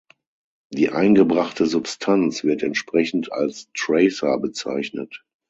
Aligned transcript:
Die 0.73 0.89
eingebrachte 0.89 1.67
Substanz 1.67 2.43
wird 2.43 2.63
entsprechend 2.63 3.31
als 3.31 3.69
Tracer 3.75 4.39
bezeichnet. 4.39 5.23